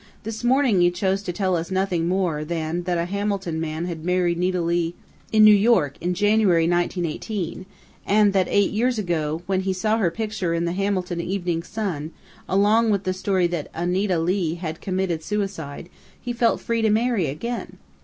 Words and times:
"This 0.23 0.43
morning 0.43 0.81
you 0.81 0.89
chose 0.89 1.21
to 1.21 1.31
tell 1.31 1.55
us 1.55 1.69
nothing 1.69 2.07
more 2.07 2.43
than 2.43 2.85
that 2.85 2.97
a 2.97 3.05
Hamilton 3.05 3.61
man 3.61 3.85
had 3.85 4.03
married 4.03 4.39
Nita 4.39 4.59
Leigh 4.59 4.95
in 5.31 5.43
New 5.43 5.53
York 5.53 5.95
in 6.01 6.15
January, 6.15 6.67
1918, 6.67 7.67
and 8.07 8.33
that 8.33 8.47
eight 8.49 8.71
years 8.71 8.97
ago, 8.97 9.43
when 9.45 9.61
he 9.61 9.73
saw 9.73 9.99
her 9.99 10.09
picture 10.09 10.55
in 10.55 10.65
The 10.65 10.71
Hamilton 10.71 11.21
Evening 11.21 11.61
Sun, 11.61 12.13
along 12.49 12.89
with 12.89 13.03
the 13.03 13.13
story 13.13 13.45
that 13.45 13.69
'Anita 13.75 14.17
Lee' 14.17 14.55
had 14.55 14.81
committed 14.81 15.21
suicide, 15.21 15.87
he 16.19 16.33
felt 16.33 16.61
free 16.61 16.81
to 16.81 16.89
marry 16.89 17.27
again.... 17.27 17.77